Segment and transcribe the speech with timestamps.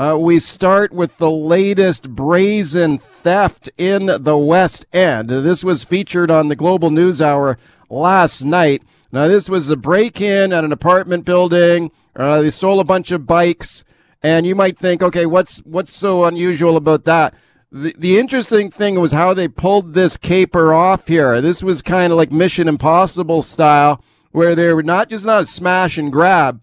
[0.00, 5.28] Uh, we start with the latest brazen theft in the West End.
[5.28, 7.58] This was featured on the Global News Hour
[7.90, 8.82] last night.
[9.12, 11.90] Now, this was a break in at an apartment building.
[12.16, 13.84] Uh, they stole a bunch of bikes.
[14.22, 17.34] And you might think, okay, what's, what's so unusual about that?
[17.70, 21.42] The, the interesting thing was how they pulled this caper off here.
[21.42, 25.46] This was kind of like Mission Impossible style, where they were not just not a
[25.46, 26.62] smash and grab.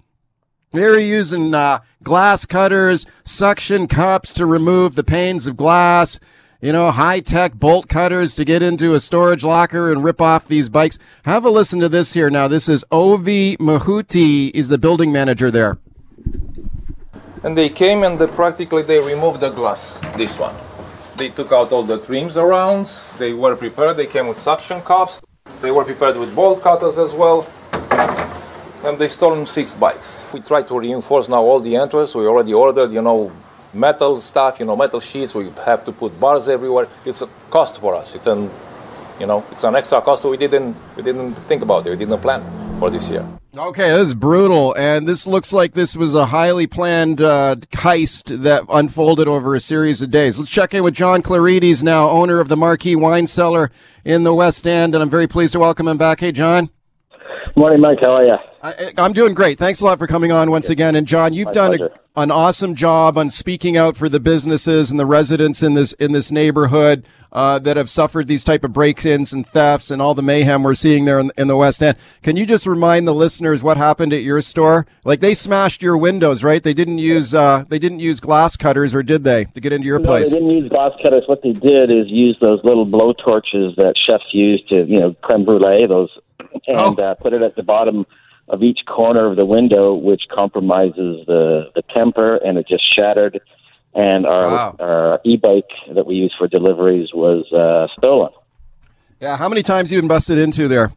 [0.71, 6.19] They were using uh, glass cutters, suction cups to remove the panes of glass
[6.61, 10.47] you know, high tech bolt cutters to get into a storage locker and rip off
[10.47, 10.97] these bikes.
[11.23, 12.47] Have a listen to this here now.
[12.47, 15.77] This is Ovi Mahuti, is the building manager there.
[17.43, 20.55] And they came and they practically they removed the glass, this one.
[21.17, 22.91] They took out all the trims around.
[23.17, 23.97] They were prepared.
[23.97, 25.21] They came with suction cups.
[25.61, 27.47] They were prepared with bolt cutters as well.
[28.83, 30.25] And they stole six bikes.
[30.31, 32.15] We tried to reinforce now all the entrances.
[32.15, 33.31] We already ordered, you know,
[33.73, 35.35] metal stuff, you know, metal sheets.
[35.35, 36.87] We have to put bars everywhere.
[37.05, 38.15] It's a cost for us.
[38.15, 38.49] It's an,
[39.19, 41.91] you know, it's an extra cost we didn't we didn't think about it.
[41.91, 42.43] We didn't plan
[42.79, 43.25] for this year.
[43.57, 48.43] Okay, this is brutal, and this looks like this was a highly planned uh, heist
[48.43, 50.37] that unfolded over a series of days.
[50.37, 53.71] Let's check in with John Clarides now, owner of the Marquee Wine Cellar
[54.05, 56.19] in the West End, and I'm very pleased to welcome him back.
[56.19, 56.69] Hey, John.
[57.57, 57.97] Morning, Mike.
[58.01, 58.35] How are you?
[58.61, 59.57] I, am doing great.
[59.57, 60.95] Thanks a lot for coming on once again.
[60.95, 61.85] And John, you've My done pleasure.
[61.87, 65.93] a, an awesome job on speaking out for the businesses and the residents in this
[65.93, 70.15] in this neighborhood uh, that have suffered these type of break-ins and thefts and all
[70.15, 71.95] the mayhem we're seeing there in, in the West End.
[72.23, 74.87] Can you just remind the listeners what happened at your store?
[75.05, 76.63] Like they smashed your windows, right?
[76.63, 79.85] They didn't use uh, they didn't use glass cutters, or did they, to get into
[79.85, 80.29] your No, place?
[80.29, 81.23] they didn't use glass cutters.
[81.27, 85.13] What they did is use those little blow torches that chefs use to, you know,
[85.21, 86.09] creme brulee those,
[86.65, 86.95] and Oh.
[86.95, 88.07] uh, put it at the bottom
[88.47, 93.39] of each corner of the window, which compromises the the temper, and it just shattered.
[93.93, 94.75] And our Wow.
[94.79, 98.31] our e-bike that we use for deliveries was uh, stolen.
[99.19, 99.37] Yeah.
[99.37, 100.91] How many times you been busted into there?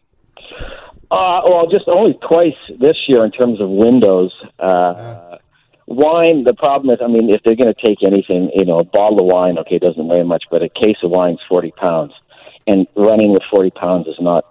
[1.11, 4.33] Uh, well, just only twice this year in terms of windows.
[4.59, 5.39] Uh,
[5.87, 8.85] Wine, the problem is, I mean, if they're going to take anything, you know, a
[8.85, 12.13] bottle of wine, okay, it doesn't weigh much, but a case of wine's 40 pounds.
[12.69, 14.45] And running with 40 pounds is not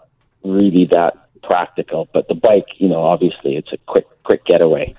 [0.43, 2.07] really that practical.
[2.13, 4.95] But the bike, you know, obviously it's a quick, quick getaway.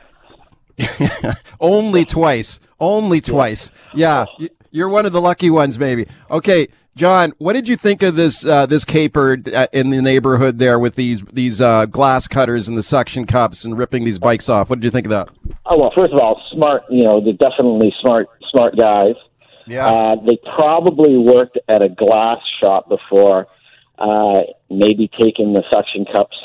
[1.60, 2.60] Only twice.
[2.78, 3.70] Only twice.
[3.94, 4.26] Yeah.
[4.70, 6.06] You're one of the lucky ones, maybe.
[6.30, 10.58] Okay, John, what did you think of this uh, this caper uh, in the neighborhood
[10.58, 14.48] there with these these uh, glass cutters and the suction cups and ripping these bikes
[14.48, 14.70] off?
[14.70, 15.28] What did you think of that?
[15.66, 19.14] Oh, well, first of all, smart, you know, they're definitely smart, smart guys.
[19.66, 19.86] Yeah.
[19.86, 23.46] Uh, they probably worked at a glass shop before,
[24.00, 26.36] uh, maybe taking the suction cups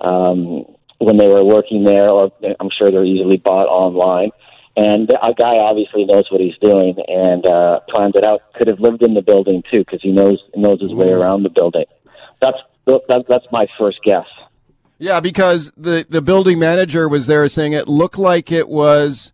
[0.00, 0.64] um,
[0.98, 4.30] when they were working there, or I'm sure they're easily bought online.
[4.76, 8.40] And a guy obviously knows what he's doing and uh, planned it out.
[8.54, 11.48] Could have lived in the building too, because he knows knows his way around the
[11.50, 11.84] building.
[12.40, 14.26] That's that, that's my first guess.
[14.98, 19.32] Yeah, because the the building manager was there saying it looked like it was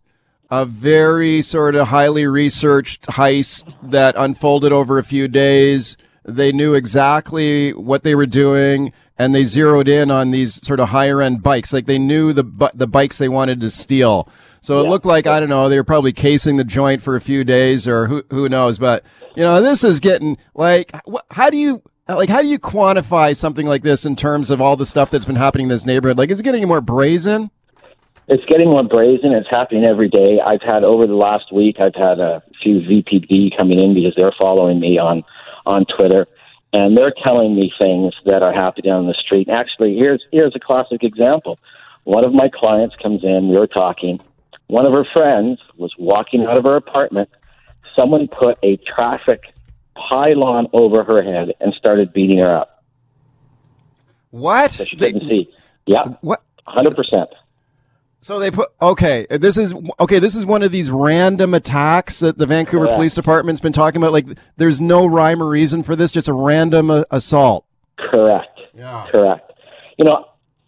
[0.51, 5.97] a very sort of highly researched heist that unfolded over a few days.
[6.23, 10.89] They knew exactly what they were doing and they zeroed in on these sort of
[10.89, 11.73] higher end bikes.
[11.73, 12.43] Like they knew the
[12.73, 14.27] the bikes they wanted to steal.
[14.61, 14.89] So it Yeah.
[14.89, 17.87] looked like I don't know, they were probably casing the joint for a few days
[17.87, 19.03] or who who knows, but
[19.35, 20.91] you know, this is getting like
[21.31, 24.75] how do you like how do you quantify something like this in terms of all
[24.75, 26.17] the stuff that's been happening in this neighborhood?
[26.17, 27.49] Like is it getting more brazen?
[28.27, 29.33] It's getting more brazen.
[29.33, 30.39] It's happening every day.
[30.45, 31.77] I've had over the last week.
[31.81, 35.23] I've had a few VPD coming in because they're following me on
[35.65, 36.27] on Twitter,
[36.73, 39.49] and they're telling me things that are happening on the street.
[39.49, 41.59] Actually, here's here's a classic example.
[42.03, 43.49] One of my clients comes in.
[43.49, 44.19] We were talking.
[44.67, 47.29] One of her friends was walking out of her apartment.
[47.95, 49.43] Someone put a traffic
[49.95, 52.83] pylon over her head and started beating her up.
[54.31, 54.71] What?
[54.71, 55.49] So she They- couldn't see.
[55.85, 56.41] Yeah, what?
[56.67, 57.29] hundred percent.
[58.21, 59.25] So they put okay.
[59.29, 60.19] This is okay.
[60.19, 62.97] This is one of these random attacks that the Vancouver Correct.
[62.97, 64.11] Police Department's been talking about.
[64.11, 66.11] Like, there's no rhyme or reason for this.
[66.11, 67.65] Just a random uh, assault.
[67.97, 68.59] Correct.
[68.75, 69.07] Yeah.
[69.11, 69.51] Correct.
[69.97, 70.25] You know,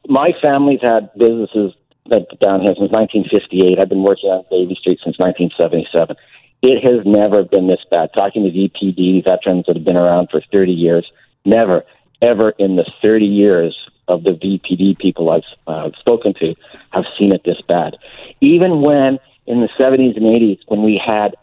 [0.08, 1.74] my family's had businesses
[2.10, 3.78] that down here since 1958.
[3.80, 6.16] I've been working on Davie Street since 1977.
[6.64, 8.10] It has never been this bad.
[8.16, 11.06] Talking to VPD veterans that have been around for 30 years,
[11.46, 11.84] never,
[12.22, 13.78] ever in the 30 years
[14.08, 16.56] of the VPD people I've uh, spoken to
[16.92, 17.98] have seen it this bad.
[18.42, 21.36] Even when in the 70s and 80s, when we had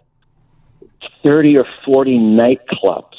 [1.23, 3.17] 30 or 40 nightclubs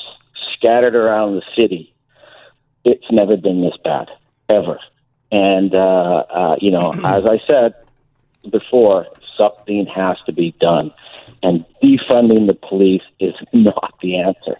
[0.54, 1.94] scattered around the city,
[2.84, 4.10] it's never been this bad
[4.50, 4.80] ever.
[5.32, 7.74] And uh, uh, you know, as I said
[8.50, 9.08] before,
[9.38, 10.92] something has to be done.
[11.44, 14.58] and defunding the police is not the answer.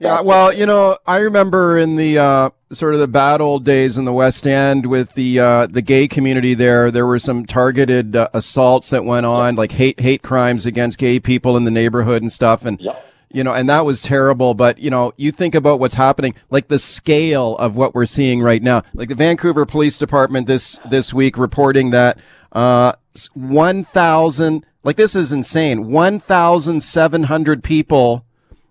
[0.00, 3.98] Yeah, well, you know, I remember in the uh, sort of the bad old days
[3.98, 6.92] in the West End with the uh, the gay community there.
[6.92, 11.18] There were some targeted uh, assaults that went on, like hate hate crimes against gay
[11.18, 12.80] people in the neighborhood and stuff, and.
[12.80, 12.98] Yeah.
[13.30, 14.54] You know, and that was terrible.
[14.54, 18.40] But, you know, you think about what's happening, like the scale of what we're seeing
[18.40, 18.84] right now.
[18.94, 22.18] Like the Vancouver Police Department this, this week reporting that,
[22.52, 22.94] uh,
[23.34, 25.90] 1,000, like this is insane.
[25.90, 28.24] 1,700 people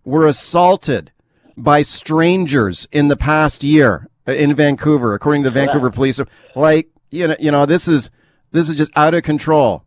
[0.03, 1.11] were assaulted
[1.57, 6.19] by strangers in the past year in Vancouver, according to the Vancouver Police.
[6.55, 8.11] Like, you know, you know, this is,
[8.51, 9.83] this is just out of control.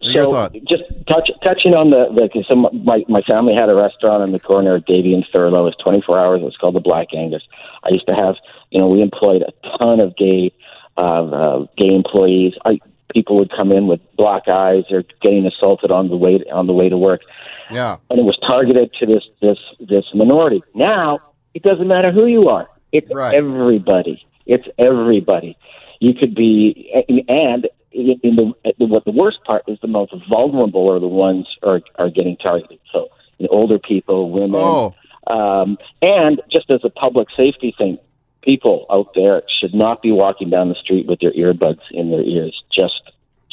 [0.00, 0.52] Your So thought?
[0.68, 4.32] just touch, touching on the, the cause some, my, my family had a restaurant in
[4.32, 5.60] the corner of Davie and Thurlow.
[5.60, 6.40] It was 24 hours.
[6.42, 7.42] It was called the Black Angus.
[7.84, 8.34] I used to have,
[8.70, 10.52] you know, we employed a ton of gay,
[10.98, 12.52] uh, uh, gay employees.
[12.66, 12.80] I,
[13.14, 16.74] people would come in with black eyes or getting assaulted on the way, on the
[16.74, 17.22] way to work.
[17.70, 17.96] Yeah.
[18.10, 20.62] and it was targeted to this this this minority.
[20.74, 21.20] Now
[21.54, 23.34] it doesn't matter who you are; it's Right.
[23.34, 24.24] everybody.
[24.46, 25.56] It's everybody.
[26.00, 26.90] You could be,
[27.28, 31.80] and in the what the worst part is the most vulnerable are the ones are
[31.96, 32.78] are getting targeted.
[32.92, 33.08] So
[33.38, 34.94] you know, older people, women, Oh.
[35.26, 37.98] um, and just as a public safety thing,
[38.42, 42.22] people out there should not be walking down the street with their earbuds in their
[42.22, 42.62] ears.
[42.70, 43.00] Just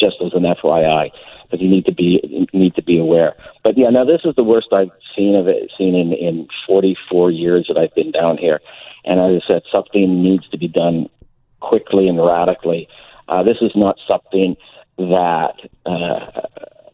[0.02, 1.12] just as an FYI,
[1.50, 3.36] but you need to be need to be aware.
[3.64, 7.32] But yeah, now this is the worst I've seen of it seen in in 44
[7.32, 8.60] years that I've been down here,
[9.06, 11.08] and as I said, something needs to be done
[11.60, 12.90] quickly and radically.
[13.30, 14.58] Uh, this is not something
[14.98, 15.56] that
[15.86, 16.42] uh,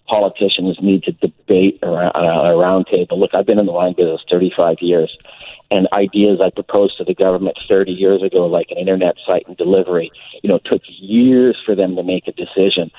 [0.08, 3.20] politicians need to debate around uh, a round table.
[3.20, 5.16] Look, I've been in the wine business 35 years,
[5.70, 9.58] and ideas I proposed to the government 30 years ago, like an internet site and
[9.58, 10.12] delivery,
[10.42, 12.92] you know, took years for them to make a decision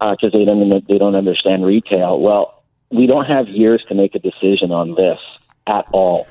[0.00, 2.20] because they don't they don't understand retail.
[2.20, 5.18] Well, we don't have years to make a decision on this
[5.66, 6.26] at all.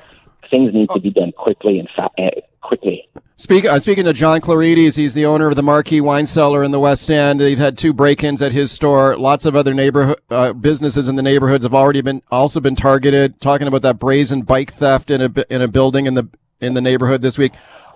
[0.50, 2.30] Things need to be done quickly and fa- uh,
[2.62, 3.08] quickly.
[3.36, 6.72] Speak, uh, speaking to John Clarides, he's the owner of the Marquee Wine Cellar in
[6.72, 7.40] the West End.
[7.40, 9.16] They've had two break-ins at his store.
[9.16, 13.40] Lots of other neighborhood uh, businesses in the neighborhoods have already been also been targeted.
[13.40, 16.28] Talking about that brazen bike theft in a in a building in the
[16.60, 17.52] in the neighborhood this week.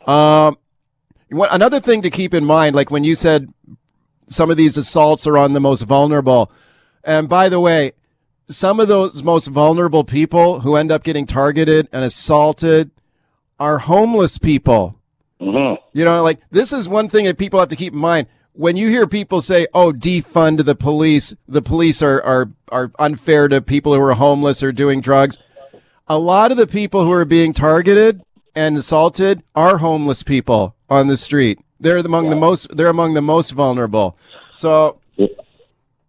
[0.07, 0.59] Um,
[1.31, 3.53] what, another thing to keep in mind, like when you said
[4.29, 6.53] some of these assaults are on the most vulnerable,
[7.03, 7.95] and by the way,
[8.55, 12.91] some of those most vulnerable people who end up getting targeted and assaulted
[13.59, 14.97] are homeless people.
[15.41, 18.27] hmm You know, like this is one thing that people have to keep in mind.
[18.55, 23.49] When you hear people say, "Oh, defund the police," the police are are are unfair
[23.49, 25.39] to people who are homeless or doing drugs.
[26.09, 28.21] A lot of the people who are being targeted
[28.55, 31.59] and assaulted are homeless people on the street.
[31.81, 32.77] They're among the most.
[32.77, 34.17] They're among the most vulnerable.
[34.53, 34.99] So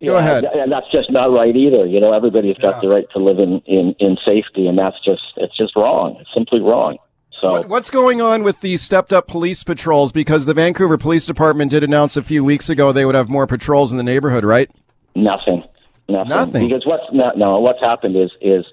[0.03, 0.43] Go ahead.
[0.43, 1.85] And that's just not right either.
[1.85, 5.23] You know, everybody's got the right to live in, in, in safety, and that's just
[5.37, 6.17] it's just wrong.
[6.19, 6.97] It's simply wrong.
[7.39, 10.11] So What, what's going on with the stepped up police patrols?
[10.11, 13.47] Because the Vancouver Police Department did announce a few weeks ago they would have more
[13.47, 14.69] patrols in the neighborhood, right?
[15.15, 15.63] nothing,
[16.09, 16.29] nothing.
[16.29, 16.67] Nothing?
[16.67, 18.65] Because what's not no, what's happened is is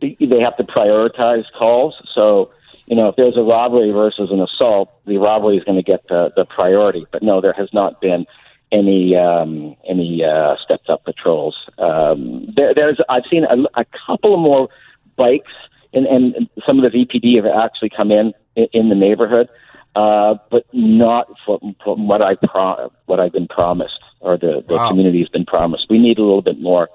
[0.00, 1.94] they they have to prioritize calls.
[2.14, 2.50] So
[2.86, 6.06] you know, if there's a robbery versus an assault, the robbery is going to get
[6.08, 7.06] the the priority.
[7.10, 8.26] But no, there has not been
[8.72, 11.56] any um, any uh, stepped up patrols.
[11.78, 14.68] Um, there, there's I've seen a, a couple of more
[15.16, 15.52] bikes,
[15.92, 19.48] and, and some of the VPD have actually come in in, in the neighborhood,
[19.94, 24.74] uh, but not from, from what I pro- what I've been promised or the, the
[24.74, 24.88] Wow.
[24.88, 25.86] community has been promised.
[25.90, 26.88] We need a little bit more.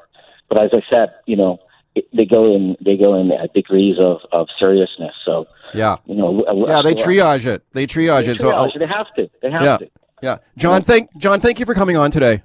[0.50, 1.60] But as I said, you know,
[2.14, 5.14] they go in they go in at degrees of, of seriousness.
[5.26, 5.98] So Yeah.
[6.08, 7.64] you know, Yeah, they triage it.
[7.74, 8.40] They triage they it.
[8.40, 8.80] So triage.
[8.80, 9.30] they have to.
[9.42, 9.90] They have yeah, to.
[10.22, 10.38] Yeah.
[10.58, 12.44] John, thank John, thank you for coming on today.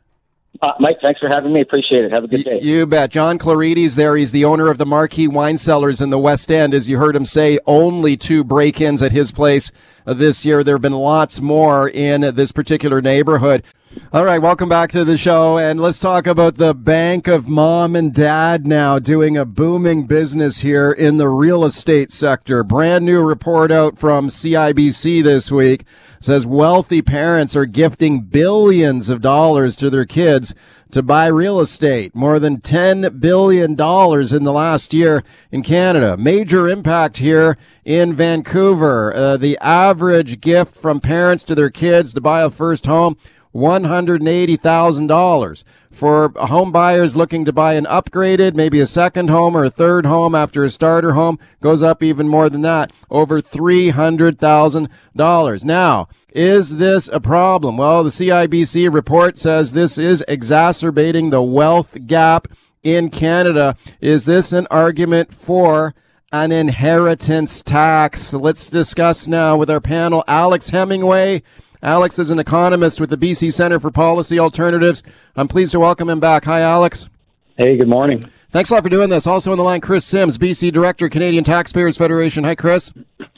[0.63, 1.61] Uh, Mike, thanks for having me.
[1.61, 2.13] Appreciate it.
[2.13, 2.61] Have a good day.
[2.63, 3.11] You bet.
[3.11, 4.17] John Clarides there.
[4.17, 6.73] He's the owner of the Marquee Wine Cellars in the West End.
[6.73, 9.73] As you heard him say, only two break-ins at his place
[10.07, 10.63] uh, this year.
[10.63, 13.65] There have been lots more in this particular neighborhood.
[14.13, 17.95] All right, welcome back to the show, and let's talk about the bank of mom
[17.95, 22.63] and dad now doing a booming business here in the real estate sector.
[22.63, 25.85] Brand new report out from CIBC this week
[26.21, 30.55] says wealthy parents are gifting billions of dollars to their kids
[30.91, 32.15] to buy real estate.
[32.15, 36.17] More than $10 billion in the last year in Canada.
[36.17, 39.13] Major impact here in Vancouver.
[39.15, 43.17] Uh, the average gift from parents to their kids to buy a first home
[43.55, 45.65] $180,000.
[45.91, 50.07] For home buyers looking to buy an upgraded, maybe a second home or a third
[50.07, 55.65] home after a starter home, goes up even more than that, over $300,000.
[55.65, 57.77] Now, is this a problem?
[57.77, 62.49] Well, the CIBC report says this is exacerbating the wealth gap
[62.83, 63.77] in Canada.
[64.01, 65.95] Is this an argument for
[66.33, 68.35] an inheritance tax?
[68.35, 71.45] Let's discuss now with our panel, Alex Hemingway.
[71.85, 75.03] Alex is an economist with the BC Centre for Policy Alternatives.
[75.37, 76.47] I'm pleased to welcome him back.
[76.47, 77.11] Hi, Alex.
[77.59, 78.25] Hey, good morning.
[78.53, 79.27] Thanks a lot for doing this.
[79.27, 82.43] Also on the line, Chris Sims, BC Director, Canadian Taxpayers Federation.
[82.45, 82.91] Hi, Chris.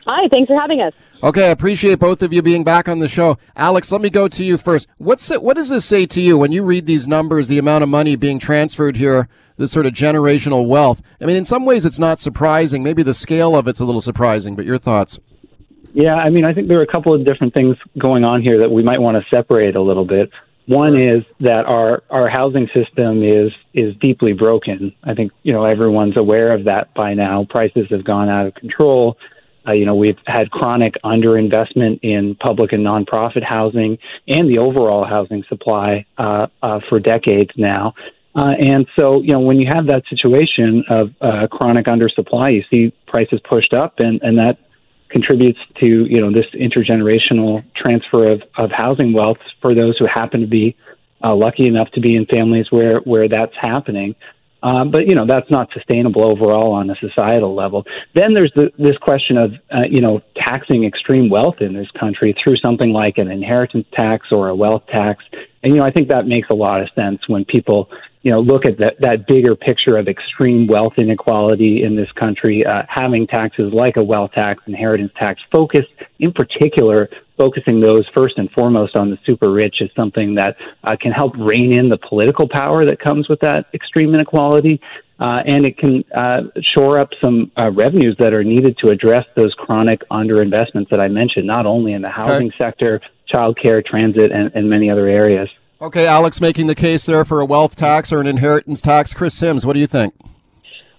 [0.05, 0.93] Hi, thanks for having us.
[1.25, 3.37] Okay, I appreciate both of you being back on the show.
[3.57, 4.87] Alex, let me go to you first.
[4.99, 7.83] What's it, what does this say to you when you read these numbers, the amount
[7.83, 11.03] of money being transferred here, this sort of generational wealth?
[11.21, 12.85] I mean, in some ways it's not surprising.
[12.85, 15.19] Maybe the scale of it's a little surprising, but your thoughts?
[15.97, 18.59] Yeah, I mean, I think there are a couple of different things going on here
[18.59, 20.31] that we might want to separate a little bit.
[20.67, 24.95] One is that our, our housing system is is deeply broken.
[25.05, 27.47] I think you know everyone's aware of that by now.
[27.49, 29.17] Prices have gone out of control.
[29.67, 33.97] Uh, you know we've had chronic underinvestment in public and nonprofit housing
[34.29, 37.95] and the overall housing supply uh, uh, for decades now.
[38.35, 42.63] Uh, and so, you know, when you have that situation of uh, chronic undersupply, you
[42.69, 44.59] see prices pushed up, and, and that
[45.11, 50.41] contributes to you know this intergenerational transfer of, of housing wealth for those who happen
[50.41, 50.77] to be
[51.23, 54.15] uh, lucky enough to be in families where where that's happening.
[54.63, 57.85] Uh, but you know that's not sustainable overall on a societal level.
[58.15, 62.35] Then there's the, this question of uh, you know taxing extreme wealth in this country
[62.43, 65.25] through something like an inheritance tax or a wealth tax,
[65.67, 67.91] and you know I think that makes a lot of sense when people
[68.27, 72.67] you know, look at that, that bigger picture of extreme wealth inequality in this country,
[72.67, 75.85] uh, having taxes like a wealth tax, inheritance tax, focus
[76.19, 80.97] in particular, focusing those first and foremost on the super rich is something that uh,
[81.01, 84.81] can help rein in the political power that comes with that extreme inequality.
[85.21, 86.43] Uh, and it can uh,
[86.75, 91.07] shore up some uh, revenues that are needed to address those chronic underinvestments that I
[91.07, 92.59] mentioned, not only in the housing okay.
[92.59, 93.01] sector,
[93.33, 95.49] childcare, transit, and, and many other areas.
[95.81, 99.13] Okay, Alex making the case there for a wealth tax or an inheritance tax.
[99.13, 100.15] Chris Sims, what do you think?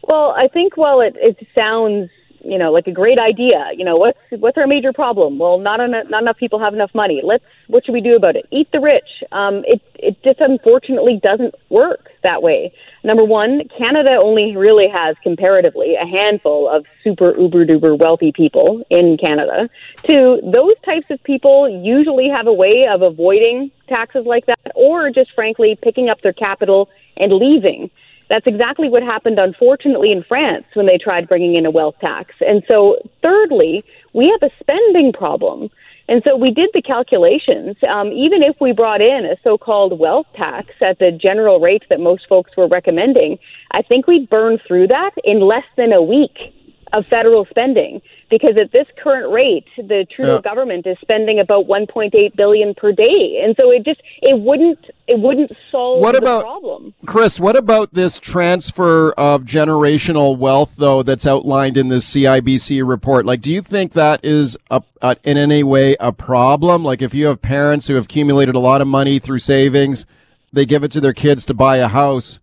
[0.04, 2.10] Well, I think while it, it sounds
[2.42, 5.38] you know like a great idea, you know what's what's our major problem?
[5.38, 7.22] Well, not enough not enough people have enough money.
[7.24, 8.46] Let's what should we do about it?
[8.52, 9.24] Eat the rich.
[9.32, 12.72] Um, it it just unfortunately doesn't work that way.
[13.04, 18.84] Number one, Canada only really has comparatively a handful of super uber duper wealthy people
[18.90, 19.70] in Canada.
[20.04, 25.10] Two, those types of people usually have a way of avoiding taxes like that or
[25.10, 27.90] just frankly picking up their capital and leaving.
[28.30, 32.36] That's exactly what happened, unfortunately, in France when they tried bringing in a wealth tax.
[32.42, 35.70] And so, thirdly, we have a spending problem.
[36.10, 37.76] And so we did the calculations.
[37.88, 41.84] Um, even if we brought in a so called wealth tax at the general rate
[41.90, 43.38] that most folks were recommending,
[43.72, 46.54] I think we'd burn through that in less than a week
[46.94, 48.02] of federal spending.
[48.30, 50.42] Because at this current rate the Trudeau yeah.
[50.42, 53.42] government is spending about 1.8 billion per day.
[53.44, 56.94] And so it just it wouldn't it wouldn't solve what about, problem.
[57.06, 63.26] Chris what about this transfer of generational wealth though that's outlined in this CIBC report?
[63.26, 66.84] Like do you think that is a, a, in any way a problem?
[66.84, 70.06] Like if you have parents who have accumulated a lot of money through savings
[70.54, 72.40] they give it to their kids to buy a house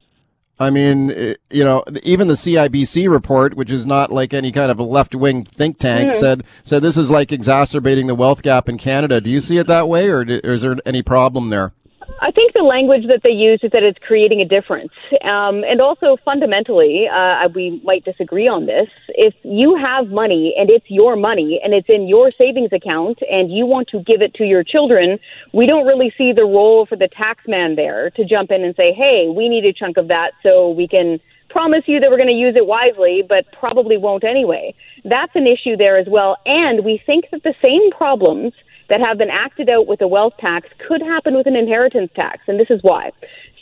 [0.59, 4.71] I mean, eh, you know, even the CIBC report, which is not like any kind
[4.71, 6.17] of a left wing think tank, mm.
[6.17, 9.21] said said this is like exacerbating the wealth gap in Canada.
[9.21, 11.73] Do you see it that way, or, or is there any problem there?
[12.21, 14.93] I think the language that they use is that it's creating a difference.
[15.23, 18.89] Um, and also, fundamentally, uh, we might disagree on this.
[19.09, 23.53] If you have money and it's your money and it's in your savings account and
[23.53, 25.19] you want to give it to your children,
[25.53, 28.93] we don't really see the role for the taxman there to jump in and say,
[28.93, 31.21] hey, we need a chunk of that so we can
[31.51, 34.75] promise you that we're going to use it wisely, but probably won't anyway.
[35.05, 36.37] That's an issue there as well.
[36.47, 38.53] And we think that the same problems
[38.89, 42.41] that have been acted out with a wealth tax could happen with an inheritance tax,
[42.47, 43.11] and this is why.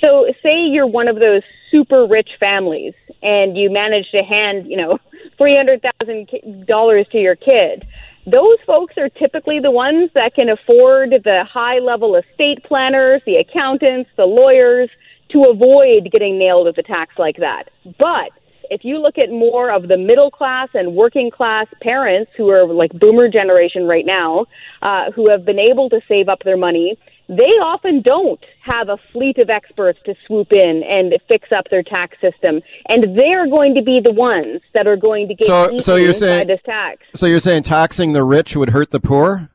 [0.01, 4.77] So, say you're one of those super rich families and you manage to hand, you
[4.77, 4.99] know,
[5.41, 7.87] $300,000 to your kid.
[8.27, 13.37] Those folks are typically the ones that can afford the high level estate planners, the
[13.37, 14.91] accountants, the lawyers
[15.31, 17.65] to avoid getting nailed with a tax like that.
[17.99, 18.31] But
[18.71, 22.67] if you look at more of the middle class and working class parents who are
[22.67, 24.47] like boomer generation right now,
[24.83, 28.99] uh, who have been able to save up their money, they often don't have a
[29.13, 33.75] fleet of experts to swoop in and fix up their tax system, and they're going
[33.75, 37.01] to be the ones that are going to get so, so you're saying, this tax.
[37.15, 39.49] So you're saying taxing the rich would hurt the poor?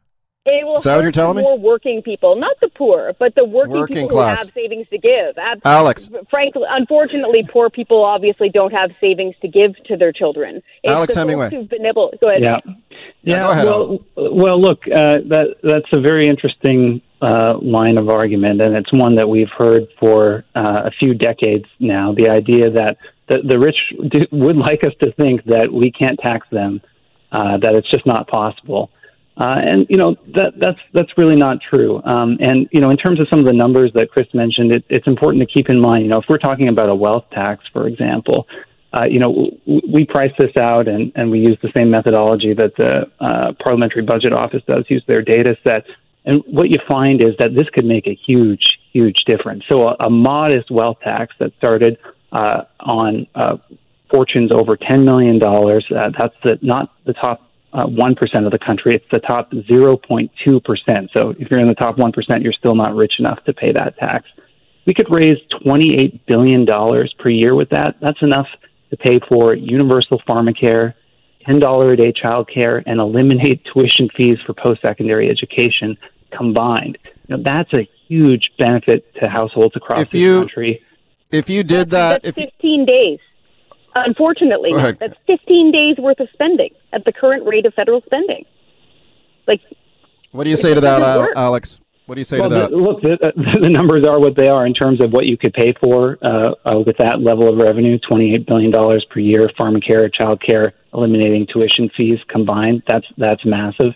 [0.48, 1.64] It will Is that what you're telling more me?
[1.64, 4.40] working people, not the poor, but the working, working people class.
[4.40, 5.38] who have savings to give.
[5.38, 5.62] Absolutely.
[5.72, 6.10] Alex.
[6.30, 10.64] Frankly, unfortunately, poor people obviously don't have savings to give to their children.
[10.84, 11.50] It's Alex Hemingway.
[11.50, 12.42] been able, go ahead.
[12.42, 12.60] Yeah.
[13.24, 18.10] Yeah, yeah ahead, well, well, look, uh, that that's a very interesting uh, line of
[18.10, 22.14] argument, and it's one that we've heard for uh, a few decades now.
[22.14, 23.78] The idea that the, the rich
[24.08, 26.82] do, would like us to think that we can't tax them,
[27.32, 28.92] uh, that it's just not possible.
[29.40, 32.02] Uh, and you know that that's that's really not true.
[32.04, 34.84] Um, and you know, in terms of some of the numbers that Chris mentioned, it,
[34.90, 36.06] it's important to keep in mind.
[36.06, 38.48] You know, if we're talking about a wealth tax, for example,
[38.94, 42.76] uh, you know, we price this out and, and we use the same methodology that
[42.78, 45.86] the uh, Parliamentary Budget Office does, use their data set.
[46.26, 49.64] And what you find is that this could make a huge, huge difference.
[49.68, 51.98] So a, a modest wealth tax that started
[52.32, 53.58] uh, on uh,
[54.10, 57.47] fortunes over $10 million, uh, that's the, not the top
[57.78, 58.96] uh, 1% of the country.
[58.96, 61.10] It's the top 0.2%.
[61.14, 63.98] So if you're in the top 1%, you're still not rich enough to pay that
[63.98, 64.26] tax.
[64.88, 67.98] We could raise $28 billion per year with that.
[68.02, 68.48] That's enough
[68.90, 70.96] to pay for universal pharmacare,
[71.48, 75.98] $10 a day child care, and eliminate tuition fees for post secondary education
[76.32, 76.98] combined.
[77.28, 80.82] You know, that's a huge benefit to households across if the you, country.
[81.32, 83.20] If you did that, that's 15 days.
[84.06, 88.46] Unfortunately, that's 15 days worth of spending at the current rate of federal spending.
[89.48, 89.62] Like,
[90.32, 91.80] what do you say to that, Alex?
[92.08, 92.72] What do you say well, to that?
[92.72, 93.18] The, look, the,
[93.62, 96.52] the, numbers are what they are in terms of what you could pay for uh,
[96.66, 101.90] uh, with that level of revenue $28 billion per year, pharmacare, child care, eliminating tuition
[101.98, 102.82] fees combined.
[102.88, 103.92] That's, that's massive.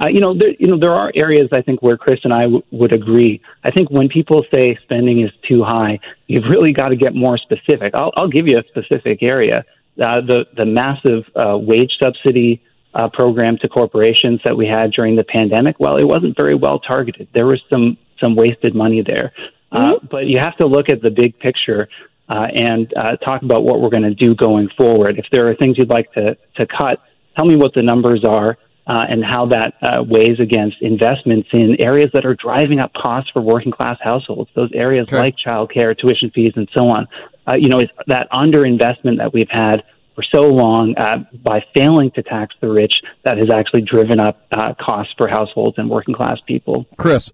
[0.00, 2.42] Uh, you know, there, you know, there are areas I think where Chris and I
[2.42, 3.40] w- would agree.
[3.64, 7.38] I think when people say spending is too high, you've really got to get more
[7.38, 7.94] specific.
[7.94, 9.64] I'll, I'll give you a specific area.
[9.96, 12.62] Uh, the the massive uh, wage subsidy
[12.94, 16.78] uh, program to corporations that we had during the pandemic, well, it wasn't very well
[16.78, 17.26] targeted.
[17.32, 19.32] There was some some wasted money there.
[19.72, 20.06] Uh, mm-hmm.
[20.10, 21.88] but you have to look at the big picture
[22.28, 25.18] uh, and uh, talk about what we're going to do going forward.
[25.18, 27.00] If there are things you'd like to to cut,
[27.34, 28.58] tell me what the numbers are.
[28.88, 33.28] Uh, and how that uh, weighs against investments in areas that are driving up costs
[33.32, 34.48] for working class households.
[34.54, 35.18] Those areas okay.
[35.18, 37.08] like childcare, tuition fees, and so on.
[37.48, 39.82] Uh, you know, it's that underinvestment that we've had
[40.14, 42.92] for so long uh, by failing to tax the rich
[43.24, 46.86] that has actually driven up uh, costs for households and working class people.
[46.96, 47.32] Chris.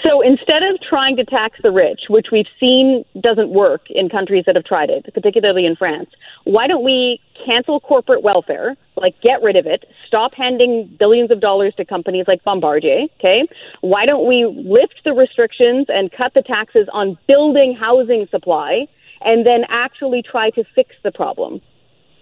[0.00, 4.44] So instead of trying to tax the rich, which we've seen doesn't work in countries
[4.46, 6.08] that have tried it, particularly in France,
[6.44, 11.40] why don't we cancel corporate welfare, like get rid of it, stop handing billions of
[11.40, 13.46] dollars to companies like Bombardier, okay?
[13.82, 18.86] Why don't we lift the restrictions and cut the taxes on building housing supply
[19.20, 21.60] and then actually try to fix the problem?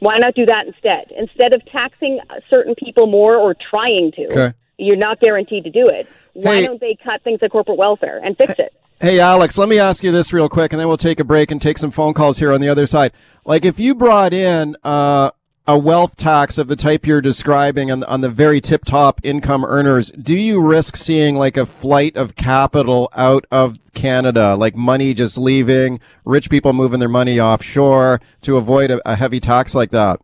[0.01, 1.13] Why not do that instead?
[1.17, 4.53] Instead of taxing certain people more or trying to, okay.
[4.81, 6.09] You're not guaranteed to do it.
[6.33, 8.73] Why hey, don't they cut things at corporate welfare and fix it?
[9.01, 11.51] Hey, Alex, let me ask you this real quick, and then we'll take a break
[11.51, 13.13] and take some phone calls here on the other side.
[13.47, 15.31] Like, if you brought in uh,
[15.67, 19.65] a wealth tax of the type you're describing on, on the very tip top income
[19.65, 25.15] earners, do you risk seeing like a flight of capital out of Canada, like money
[25.15, 29.93] just leaving, rich people moving their money offshore to avoid a, a heavy tax like
[29.93, 30.21] that?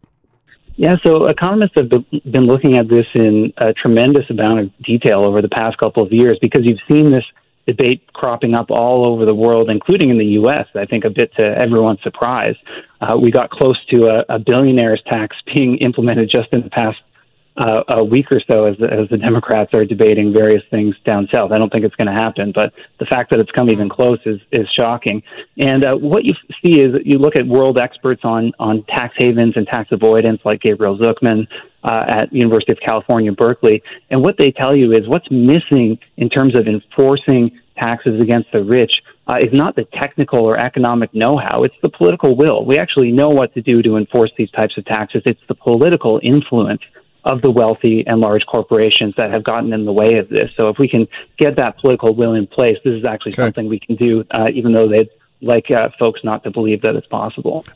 [0.76, 5.40] Yeah, so economists have been looking at this in a tremendous amount of detail over
[5.40, 7.24] the past couple of years because you've seen this
[7.66, 10.66] debate cropping up all over the world, including in the U.S.
[10.74, 12.54] I think a bit to everyone's surprise.
[13.00, 16.98] Uh, we got close to a, a billionaire's tax being implemented just in the past
[17.58, 21.26] uh, a week or so as the, as the Democrats are debating various things down
[21.32, 21.52] south.
[21.52, 24.18] I don't think it's going to happen, but the fact that it's come even close
[24.26, 25.22] is is shocking.
[25.56, 29.54] And uh, what you see is you look at world experts on on tax havens
[29.56, 31.46] and tax avoidance, like Gabriel Zucman
[31.82, 36.28] uh, at University of California, Berkeley, and what they tell you is what's missing in
[36.28, 41.64] terms of enforcing taxes against the rich uh, is not the technical or economic know-how;
[41.64, 42.66] it's the political will.
[42.66, 45.22] We actually know what to do to enforce these types of taxes.
[45.24, 46.82] It's the political influence
[47.26, 50.48] of the wealthy and large corporations that have gotten in the way of this.
[50.56, 53.42] So if we can get that political will in place, this is actually okay.
[53.46, 55.10] something we can do, uh, even though they'd
[55.42, 57.66] like uh, folks not to believe that it's possible.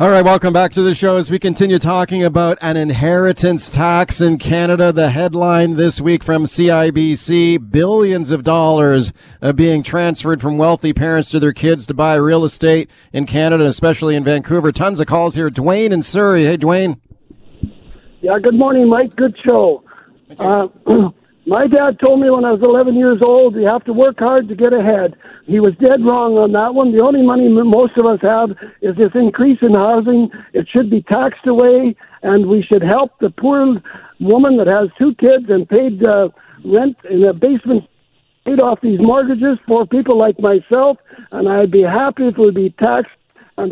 [0.00, 4.22] All right, welcome back to the show as we continue talking about an inheritance tax
[4.22, 4.90] in Canada.
[4.90, 11.30] The headline this week from CIBC billions of dollars uh, being transferred from wealthy parents
[11.30, 14.72] to their kids to buy real estate in Canada, especially in Vancouver.
[14.72, 15.50] Tons of calls here.
[15.50, 16.44] Dwayne in Surrey.
[16.44, 16.98] Hey, Dwayne.
[18.26, 19.14] Yeah, good morning, Mike.
[19.14, 19.84] Good show.
[20.36, 20.66] Uh,
[21.46, 24.48] my dad told me when I was 11 years old, you have to work hard
[24.48, 25.14] to get ahead.
[25.44, 26.90] He was dead wrong on that one.
[26.90, 28.50] The only money most of us have
[28.82, 30.28] is this increase in housing.
[30.54, 33.80] It should be taxed away, and we should help the poor
[34.18, 36.30] woman that has two kids and paid uh,
[36.64, 37.84] rent in a basement
[38.44, 40.98] paid off these mortgages for people like myself,
[41.30, 43.14] and I'd be happy if it would be taxed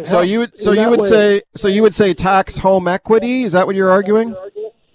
[0.05, 1.09] so you would so you would way.
[1.09, 3.43] say so you would say tax home equity?
[3.43, 4.35] Is that what you're arguing?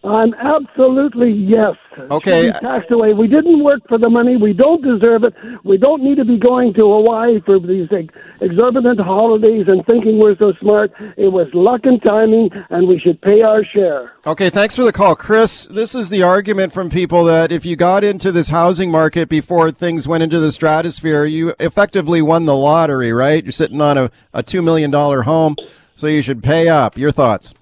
[0.10, 1.76] I'm absolutely yes.
[2.10, 2.52] Okay.
[2.52, 3.14] Taxed away.
[3.14, 4.38] We didn't work for the money.
[4.38, 5.36] We don't deserve it.
[5.64, 10.18] We don't need to be going to Hawaii for these ex- exorbitant holidays and thinking
[10.18, 10.92] we're so smart.
[11.16, 14.14] It was luck and timing, and we should pay our share.
[14.26, 15.16] Okay, thanks for the call.
[15.16, 19.30] Chris, this is the argument from people that if you got into this housing market
[19.30, 23.44] before things went into the stratosphere, you effectively won the lottery, right?
[23.44, 25.56] You're sitting on a, a $2 million home,
[25.96, 26.98] so you should pay up.
[26.98, 27.54] Your thoughts?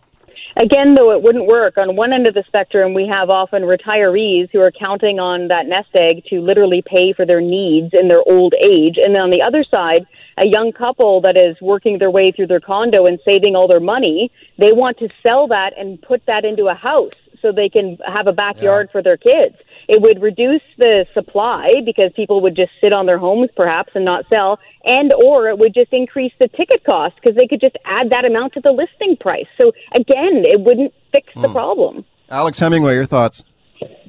[0.60, 1.78] Again, though, it wouldn't work.
[1.78, 5.68] On one end of the spectrum, we have often retirees who are counting on that
[5.68, 8.98] nest egg to literally pay for their needs in their old age.
[8.98, 12.48] And then on the other side, a young couple that is working their way through
[12.48, 16.44] their condo and saving all their money, they want to sell that and put that
[16.44, 19.56] into a house so they can have a backyard for their kids.
[19.88, 24.04] It would reduce the supply because people would just sit on their homes perhaps and
[24.04, 27.78] not sell, and or it would just increase the ticket cost because they could just
[27.86, 29.48] add that amount to the listing price.
[29.58, 31.54] So again, it wouldn't fix the hmm.
[31.54, 32.06] problem.
[32.30, 33.44] Alex Hemingway, your thoughts?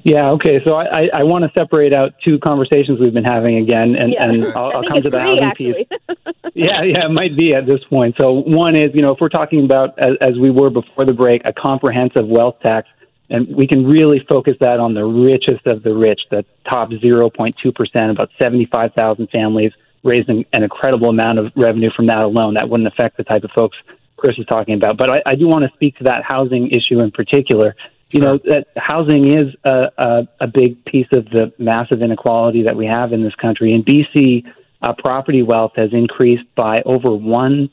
[0.03, 0.59] Yeah, okay.
[0.63, 4.13] So I, I, I want to separate out two conversations we've been having again, and,
[4.13, 4.23] Yeah.
[4.23, 5.87] and I I'll, I'll come to the three, housing actually.
[5.89, 6.33] piece.
[6.55, 8.15] yeah, yeah, it might be at this point.
[8.17, 11.13] So one is, you know, if we're talking about, as, as we were before the
[11.13, 12.87] break, a comprehensive wealth tax,
[13.29, 18.11] and we can really focus that on the richest of the rich, the top 0.2%,
[18.11, 19.71] about 75,000 families
[20.03, 22.55] raising an incredible amount of revenue from that alone.
[22.55, 23.77] That wouldn't affect the type of folks
[24.19, 24.97] Chris is talking about.
[24.97, 27.75] But I, I do want to speak to that housing issue in particular.
[28.11, 32.75] You know, that housing is a, a, a big piece of the massive inequality that
[32.75, 33.73] we have in this country.
[33.73, 34.45] In BC,
[34.81, 37.69] uh, property wealth has increased by over $1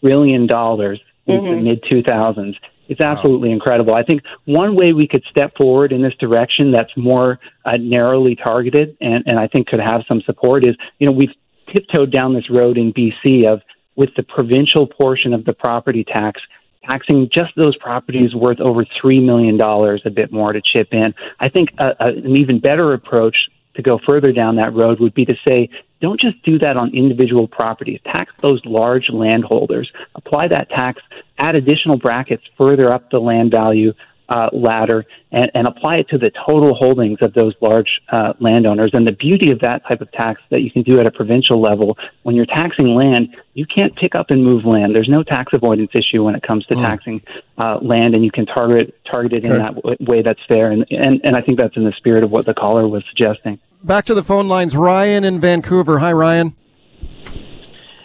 [0.00, 2.56] trillion in the mid 2000s.
[2.88, 3.94] It's absolutely incredible.
[3.94, 8.36] I think one way we could step forward in this direction that's more uh, narrowly
[8.36, 11.32] targeted and, and I think could have some support is, you know, we've
[11.72, 13.62] tiptoed down this road in BC of
[13.96, 16.40] with the provincial portion of the property tax
[16.86, 21.14] taxing just those properties worth over $3 million a bit more to chip in.
[21.40, 23.36] I think a, a, an even better approach
[23.74, 25.68] to go further down that road would be to say,
[26.00, 28.00] don't just do that on individual properties.
[28.04, 29.90] Tax those large landholders.
[30.14, 31.00] Apply that tax,
[31.38, 33.92] add additional brackets further up the land value
[34.28, 38.90] uh, ladder, and, and apply it to the total holdings of those large uh, landowners.
[38.94, 41.60] And the beauty of that type of tax that you can do at a provincial
[41.60, 44.94] level, when you're taxing land, you can't pick up and move land.
[44.94, 47.22] There's no tax avoidance issue when it comes to taxing
[47.58, 50.70] uh, land, and you can target target it in that w- way that's fair.
[50.70, 53.58] And, and and I think that's in the spirit of what the caller was suggesting.
[53.82, 54.74] Back to the phone lines.
[54.74, 55.98] Ryan in Vancouver.
[55.98, 56.56] Hi, Ryan.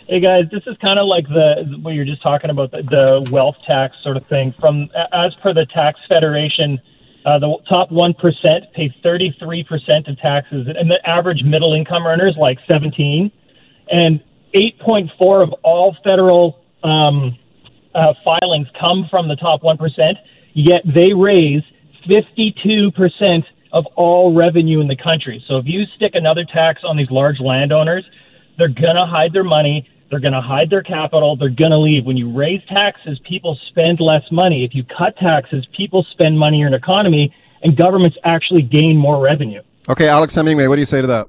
[0.10, 3.30] Hey guys, this is kind of like the what you're just talking about the, the
[3.30, 4.56] wealth tax sort of thing.
[4.60, 6.82] From as per the Tax Federation,
[7.28, 12.08] uh, the top one percent pay 33 percent of taxes, and the average middle income
[12.08, 13.32] earners like 17,
[13.91, 14.19] and
[14.56, 17.38] 8.4 of all federal um,
[17.93, 20.17] uh, filings come from the top one percent.
[20.54, 21.62] Yet they raise
[22.08, 25.45] 52 percent of all revenue in the country.
[25.48, 28.10] So if you stick another tax on these large landowners,
[28.58, 29.88] they're to hide their money.
[30.10, 31.36] They're going to hide their capital.
[31.36, 32.06] They're going to leave.
[32.06, 34.65] When you raise taxes, people spend less money.
[34.65, 39.22] If you cut taxes, people spend money in an economy, and governments actually gain more
[39.22, 39.62] revenue.
[39.88, 41.28] Okay, Alex Hemingway, what do you say to that?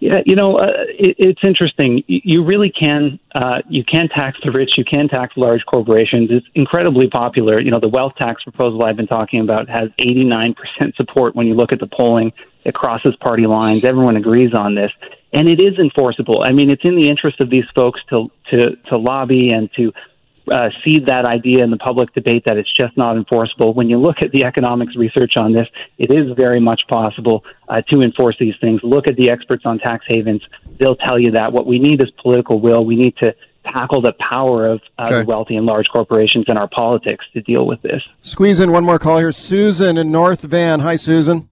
[0.00, 2.04] Yeah, you know, uh, it, it's interesting.
[2.06, 4.72] You really can uh, you can tax the rich.
[4.76, 6.28] You can tax large corporations.
[6.30, 7.58] It's incredibly popular.
[7.58, 10.54] You know, the wealth tax proposal I've been talking about has 89%
[10.94, 12.32] support when you look at the polling.
[12.64, 13.84] It crosses party lines.
[13.84, 14.92] Everyone agrees on this,
[15.32, 16.42] and it is enforceable.
[16.42, 19.92] I mean, it's in the interest of these folks to to to lobby and to
[20.52, 23.74] uh, seed that idea in the public debate that it's just not enforceable.
[23.74, 25.66] When you look at the economics research on this,
[25.98, 28.80] it is very much possible uh, to enforce these things.
[28.82, 30.42] Look at the experts on tax havens;
[30.78, 31.52] they'll tell you that.
[31.52, 32.84] What we need is political will.
[32.84, 33.34] We need to
[33.64, 35.18] tackle the power of uh, Okay.
[35.20, 38.02] the wealthy and large corporations in our politics to deal with this.
[38.22, 39.32] Squeeze in one more call here.
[39.32, 40.80] Susan in North Van.
[40.80, 41.48] Hi, Susan.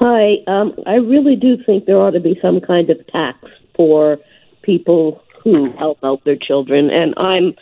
[0.00, 3.38] Hi, um, I really do think there ought to be some kind of tax
[3.76, 4.18] for
[4.62, 7.54] people who help out their children, and I'm,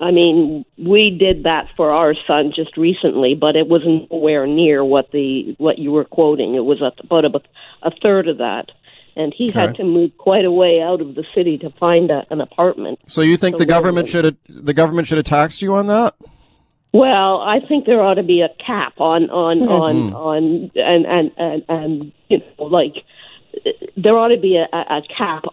[0.00, 4.84] I mean, we did that for our son just recently, but it was nowhere near
[4.84, 6.54] what the what you were quoting.
[6.54, 7.40] It was about a,
[7.82, 8.70] a third of that,
[9.16, 12.26] and he had to move quite a way out of the city to find a,
[12.30, 12.98] an apartment.
[13.06, 15.86] So you think So the government should have the government should have taxed you on
[15.86, 16.14] that?
[16.92, 19.68] Well, I think there ought to be a cap on on hmm.
[19.68, 20.14] on hmm.
[20.14, 22.94] on and and and and you know like
[23.96, 25.44] there ought to be a, a a cap.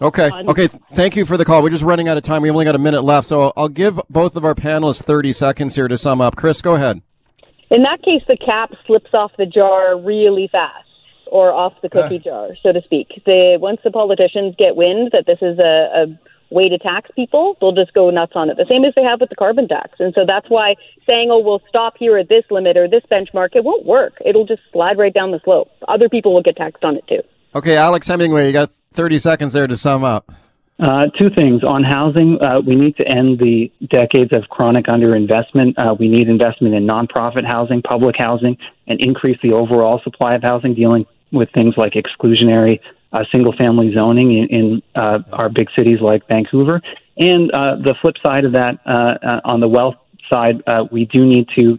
[0.00, 0.30] Okay.
[0.32, 0.68] Okay.
[0.92, 1.62] Thank you for the call.
[1.62, 2.42] We're just running out of time.
[2.42, 5.74] We only got a minute left, so I'll give both of our panelists 30 seconds
[5.74, 6.36] here to sum up.
[6.36, 7.00] Chris, go ahead.
[7.70, 10.86] In that case, the cap slips off the jar really fast,
[11.26, 12.24] or off the cookie ah.
[12.24, 13.22] jar, so to speak.
[13.24, 16.18] The once the politicians get wind that this is a, a
[16.54, 18.56] way to tax people, they'll just go nuts on it.
[18.56, 19.98] The same as they have with the carbon tax.
[19.98, 20.76] And so that's why
[21.06, 24.14] saying, oh, we'll stop here at this limit or this benchmark, it won't work.
[24.24, 25.70] It'll just slide right down the slope.
[25.88, 27.22] Other people will get taxed on it too.
[27.54, 30.32] Okay, Alex Hemingway, you got 30 seconds there to sum up.
[30.80, 32.36] Uh, two things on housing.
[32.42, 35.78] Uh, we need to end the decades of chronic underinvestment.
[35.78, 38.56] Uh, we need investment in nonprofit housing, public housing,
[38.88, 42.80] and increase the overall supply of housing, dealing with things like exclusionary
[43.12, 46.80] uh, single-family zoning in, in uh, our big cities like Vancouver.
[47.16, 48.80] And uh, the flip side of that,
[49.44, 49.94] on the wealth
[50.28, 51.78] side, we do need to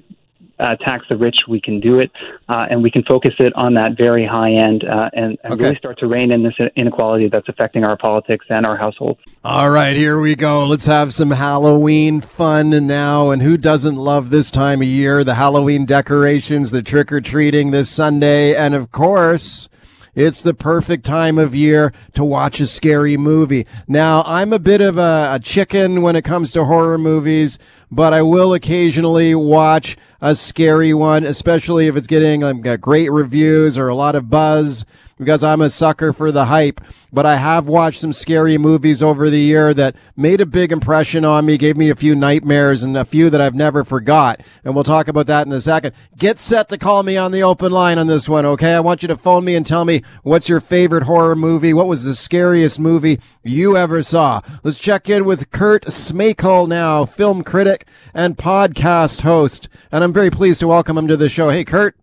[0.59, 2.11] uh, tax the rich, we can do it,
[2.49, 5.63] uh, and we can focus it on that very high end uh, and, and okay.
[5.63, 9.19] really start to rein in this inequality that's affecting our politics and our households.
[9.43, 10.65] All right, here we go.
[10.65, 13.29] Let's have some Halloween fun now.
[13.31, 15.23] And who doesn't love this time of year?
[15.23, 19.69] The Halloween decorations, the trick or treating this Sunday, and of course,
[20.15, 23.67] it's the perfect time of year to watch a scary movie.
[23.85, 27.59] Now, I'm a bit of a, a chicken when it comes to horror movies,
[27.91, 33.77] but I will occasionally watch a scary one, especially if it's getting um, great reviews
[33.77, 34.83] or a lot of buzz
[35.17, 36.82] because I'm a sucker for the hype.
[37.12, 41.23] But I have watched some scary movies over the year that made a big impression
[41.23, 44.41] on me, gave me a few nightmares and a few that I've never forgot.
[44.65, 45.93] And we'll talk about that in a second.
[46.17, 48.73] Get set to call me on the open line on this one, okay?
[48.73, 51.73] I want you to phone me and tell me what's your favorite horror movie?
[51.73, 54.41] What was the scariest movie you ever saw?
[54.63, 59.69] Let's check in with Kurt Schmeichel now, film critic and podcast host.
[59.91, 61.49] And I'm very pleased to welcome him to the show.
[61.49, 61.95] Hey, Kurt.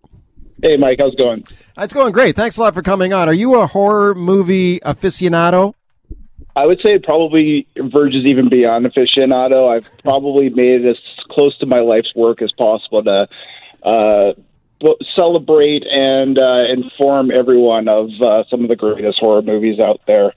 [0.62, 1.44] Hey, Mike, how's it going?
[1.76, 2.36] It's going great.
[2.36, 3.28] Thanks a lot for coming on.
[3.28, 5.74] Are you a horror movie aficionado?
[6.54, 9.74] I would say it probably verges even beyond aficionado.
[9.74, 10.98] I've probably made it as
[11.30, 13.28] close to my life's work as possible to
[13.82, 14.34] uh,
[15.16, 20.32] celebrate and uh, inform everyone of uh, some of the greatest horror movies out there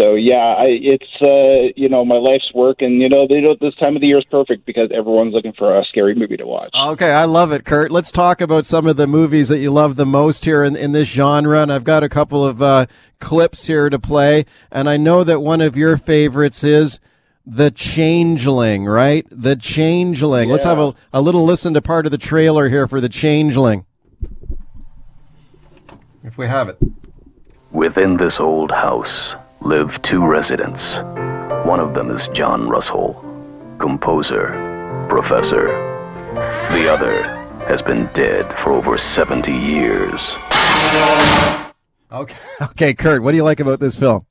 [0.00, 3.60] so yeah, I, it's uh, you know my life's work, and you know they don't,
[3.60, 6.46] this time of the year is perfect because everyone's looking for a scary movie to
[6.46, 6.70] watch.
[6.74, 7.90] Okay, I love it, Kurt.
[7.90, 10.92] Let's talk about some of the movies that you love the most here in, in
[10.92, 12.86] this genre, and I've got a couple of uh,
[13.18, 16.98] clips here to play, and I know that one of your favorites is.
[17.46, 19.26] The Changeling, right?
[19.30, 20.48] The Changeling.
[20.48, 20.52] Yeah.
[20.52, 23.86] Let's have a, a little listen to part of the trailer here for The Changeling.
[26.22, 26.78] If we have it.
[27.72, 29.34] Within this old house,
[29.70, 30.96] live two residents.
[31.64, 33.14] One of them is John Russell,
[33.78, 34.48] composer,
[35.08, 35.68] professor.
[36.72, 37.22] The other
[37.68, 40.34] has been dead for over 70 years.
[42.10, 44.26] Okay, okay, Kurt, what do you like about this film?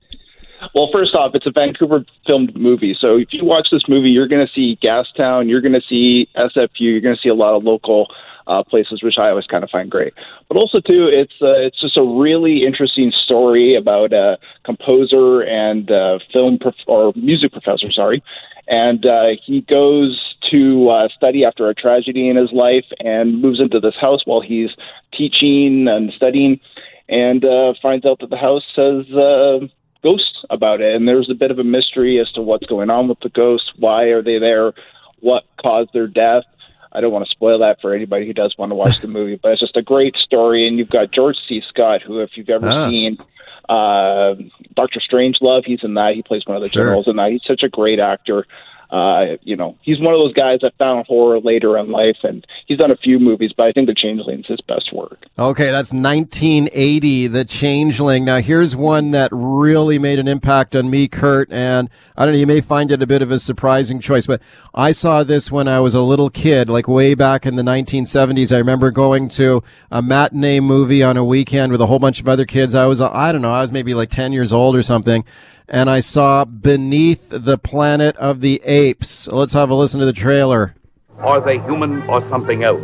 [0.75, 2.95] Well, first off, it's a Vancouver filmed movie.
[2.99, 6.27] So if you watch this movie, you're going to see Gastown, you're going to see
[6.35, 8.07] SFU, you're going to see a lot of local
[8.49, 10.13] uh, places, which I always kind of find great.
[10.47, 15.89] But also too, it's uh, it's just a really interesting story about a composer and
[15.91, 18.23] uh, film prof- or music professor, sorry,
[18.67, 23.59] and uh, he goes to uh, study after a tragedy in his life and moves
[23.59, 24.71] into this house while he's
[25.13, 26.59] teaching and studying,
[27.07, 29.05] and uh, finds out that the house has.
[29.11, 29.67] Uh,
[30.03, 33.07] ghosts about it and there's a bit of a mystery as to what's going on
[33.07, 34.73] with the ghosts why are they there
[35.19, 36.43] what caused their death
[36.91, 39.39] I don't want to spoil that for anybody who does want to watch the movie,
[39.41, 40.67] but it's just a great story.
[40.67, 41.61] And you've got George C.
[41.69, 42.89] Scott, who, if you've ever ah.
[42.89, 43.17] seen
[43.67, 44.33] uh,
[44.75, 46.15] Doctor Strangelove, he's in that.
[46.15, 46.83] He plays one of the sure.
[46.83, 47.31] generals in that.
[47.31, 48.45] He's such a great actor.
[48.89, 52.45] Uh, you know, he's one of those guys that found horror later in life, and
[52.65, 55.25] he's done a few movies, but I think The Changeling's his best work.
[55.37, 58.25] Okay, that's 1980, The Changeling.
[58.25, 62.39] Now, here's one that really made an impact on me, Kurt, and I don't know,
[62.39, 64.41] you may find it a bit of a surprising choice, but
[64.73, 68.53] I saw this when I was a little kid, like way back in the 1970s.
[68.53, 72.27] I remember going to a matinee movie on a weekend with a whole bunch of
[72.27, 72.73] other kids.
[72.73, 75.23] I was, I don't know, I was maybe like 10 years old or something
[75.69, 79.27] and I saw Beneath the Planet of the Apes.
[79.27, 80.75] Let's have a listen to the trailer.
[81.19, 82.81] Are they human or something else?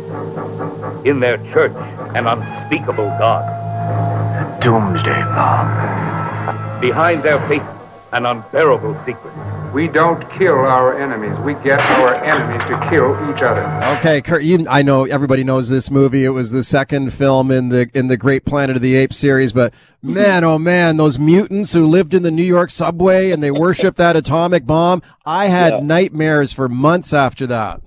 [1.04, 1.74] In their church,
[2.14, 4.60] an unspeakable God.
[4.60, 6.80] Doomsday Bomb.
[6.80, 7.68] Behind their faces,
[8.12, 9.32] an unbearable secret.
[9.76, 11.38] We don't kill our enemies.
[11.40, 13.62] We get our enemies to kill each other.
[13.98, 16.24] Okay, Kurt, you, I know everybody knows this movie.
[16.24, 19.52] It was the second film in the in the Great Planet of the Apes series,
[19.52, 23.50] but man, oh man, those mutants who lived in the New York subway and they
[23.50, 25.02] worshipped that atomic bomb.
[25.26, 25.80] I had yeah.
[25.80, 27.82] nightmares for months after that.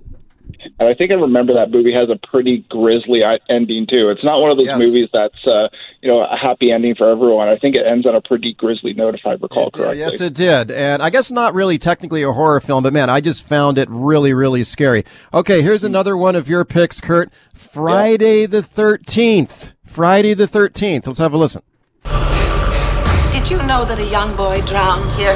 [0.78, 4.10] And I think I remember that movie has a pretty grisly ending too.
[4.10, 4.78] It's not one of those yes.
[4.78, 5.68] movies that's uh,
[6.02, 7.48] you know a happy ending for everyone.
[7.48, 9.98] I think it ends on a pretty grisly note, if I recall it, correctly.
[9.98, 10.70] Yes, it did.
[10.70, 13.88] And I guess not really technically a horror film, but man, I just found it
[13.90, 15.04] really, really scary.
[15.32, 17.30] Okay, here's another one of your picks, Kurt.
[17.54, 18.46] Friday yeah.
[18.46, 19.72] the Thirteenth.
[19.84, 21.06] Friday the Thirteenth.
[21.06, 21.62] Let's have a listen.
[22.04, 25.34] Did you know that a young boy drowned here?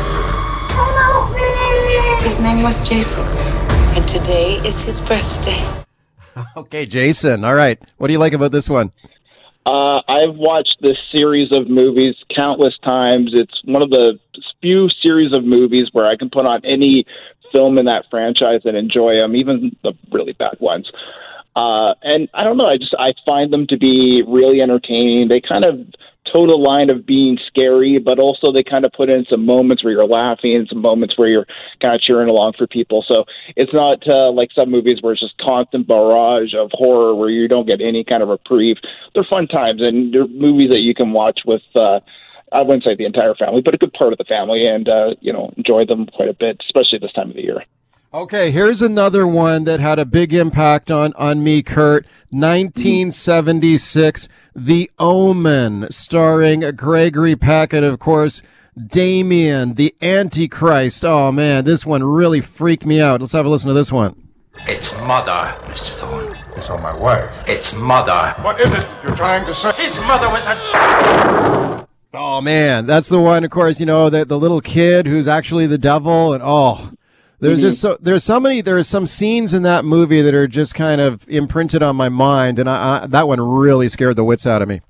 [0.77, 1.31] Oh
[2.19, 2.25] no!
[2.25, 3.25] His name was Jason,
[4.05, 5.62] and today is his birthday.
[6.57, 7.45] Okay, Jason.
[7.45, 7.81] All right.
[7.99, 8.90] What do you like about this one?
[9.67, 13.31] Uh, I've watched this series of movies countless times.
[13.35, 14.19] It's one of the
[14.61, 17.07] few series of movies where I can put on any
[17.53, 20.90] film in that franchise and enjoy them, even the really bad ones.
[21.57, 25.29] Uh, and I don't know, I just I find them to be really entertaining.
[25.29, 25.79] They kind of
[26.33, 29.85] toe the line of being scary, but also they kind of put in some moments
[29.85, 31.47] where you're laughing and some moments where you're
[31.81, 33.05] kind of cheering along for people.
[33.07, 33.25] So
[33.57, 37.47] it's not uh, like some movies where it's just constant barrage of horror where you
[37.47, 38.77] don't get any kind of reprieve.
[39.14, 41.62] They're fun times and they're movies that you can watch with.
[41.75, 42.01] Uh,
[42.53, 45.14] I wouldn't say the entire family, but a good part of the family, and uh,
[45.21, 47.64] you know enjoy them quite a bit, especially this time of the year.
[48.14, 52.07] Okay, here's another one that had a big impact on on me, Kurt.
[52.31, 58.40] 1976, The Omen, starring Gregory Peck and of course
[58.79, 61.05] Damien, the Antichrist.
[61.05, 63.20] Oh man, this one really freaked me out.
[63.20, 64.29] Let's have a listen to this one.
[64.68, 65.33] It's mother,
[65.66, 65.98] Mr.
[65.98, 66.38] Thorne.
[66.57, 67.33] It's on my wife.
[67.48, 68.33] It's mother.
[68.42, 69.72] What is it you're trying to say?
[69.72, 71.88] His mother was a.
[72.14, 73.42] Oh man, that's the one.
[73.42, 76.92] Of course, you know the the little kid who's actually the devil, and oh,
[77.40, 80.75] there's just so there's so many there's some scenes in that movie that are just
[80.75, 84.47] kind of imprinted on my mind, and I, I, that one really scared the wits
[84.47, 84.81] out of me.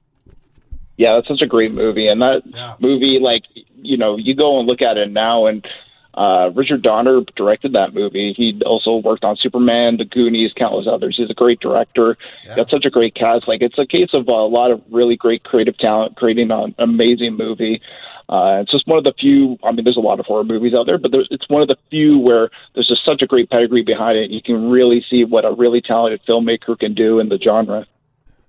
[0.96, 3.42] Yeah, that's such a great movie, and that movie, like
[3.76, 5.66] you know, you go and look at it now, and
[6.14, 8.33] uh, Richard Donner directed that movie.
[8.37, 11.16] He also worked on Superman, The Goonies, countless others.
[11.16, 12.16] He's a great director.
[12.54, 13.48] Got such a great cast.
[13.48, 17.37] Like it's a case of a lot of really great creative talent creating an amazing
[17.37, 17.80] movie.
[18.28, 19.58] Uh, it's just one of the few.
[19.62, 21.68] I mean, there's a lot of horror movies out there, but there's, it's one of
[21.68, 24.30] the few where there's just such a great pedigree behind it.
[24.30, 27.87] You can really see what a really talented filmmaker can do in the genre.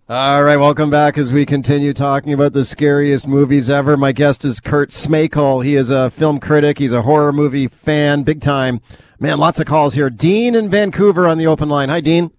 [0.07, 3.97] All right, welcome back as we continue talking about the scariest movies ever.
[3.97, 5.65] My guest is Kurt Smakol.
[5.65, 6.77] He is a film critic.
[6.77, 8.81] He's a horror movie fan, big time.
[9.19, 10.11] Man, lots of calls here.
[10.11, 11.89] Dean in Vancouver on the open line.
[11.89, 12.31] Hi, Dean.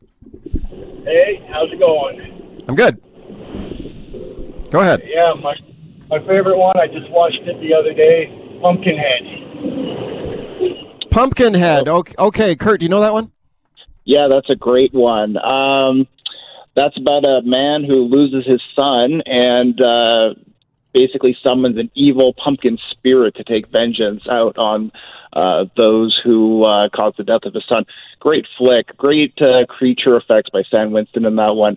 [1.04, 2.64] Hey, how's it going?
[2.68, 3.00] I'm good.
[4.70, 5.02] Go ahead.
[5.04, 5.56] Yeah, my
[6.08, 6.78] my favorite one.
[6.78, 8.30] I just watched it the other day.
[8.60, 9.22] Pumpkinhead.
[11.10, 11.88] Pumpkinhead.
[11.88, 13.32] Okay, okay, Kurt, do you know that one?
[14.04, 15.36] Yeah, that's a great one.
[15.36, 16.06] Um,
[16.74, 20.34] that's about a man who loses his son and uh,
[20.92, 24.92] basically summons an evil pumpkin spirit to take vengeance out on
[25.32, 27.84] uh, those who uh, caused the death of his son.
[28.20, 31.76] Great flick, great uh, creature effects by Stan Winston in that one.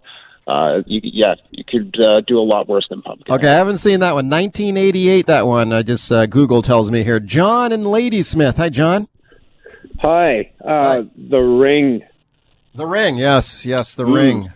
[0.49, 3.31] Uh, you, yeah, you could uh, do a lot worse than Pumpkin.
[3.35, 4.29] Okay, I haven't seen that one.
[4.29, 5.71] 1988, that one.
[5.71, 7.19] I just uh, Google tells me here.
[7.19, 8.57] John and Ladysmith.
[8.57, 9.07] Hi, John.
[9.99, 10.51] Hi.
[10.63, 12.01] Uh, The Ring.
[12.73, 13.17] The Ring.
[13.17, 14.15] Yes, yes, The Mm.
[14.15, 14.53] Ring.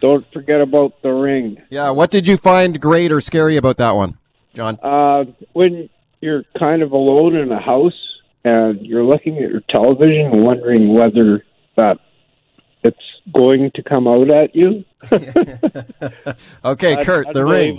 [0.00, 1.60] Don't forget about The Ring.
[1.70, 1.90] Yeah.
[1.90, 4.18] What did you find great or scary about that one,
[4.54, 4.78] John?
[4.82, 5.88] Uh, when
[6.20, 7.92] you're kind of alone in a house
[8.44, 11.44] and you're looking at your television wondering whether
[11.76, 12.00] that it's
[13.32, 14.84] going to come out at you.
[16.64, 17.76] Okay, Kurt, The Ring.